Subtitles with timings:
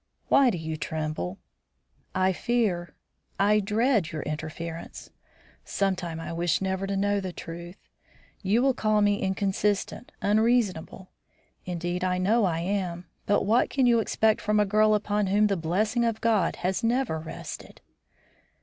[0.29, 1.37] Why do you tremble?"
[2.15, 2.95] "I fear
[3.39, 5.11] I dread your interference.
[5.63, 7.77] Sometimes I wish never to know the truth.
[8.41, 11.11] You will call me inconsistent, unreasonable.
[11.67, 15.45] Indeed, I know I am; but what can you expect from a girl upon whom
[15.45, 17.79] the blessing of God has never rested?"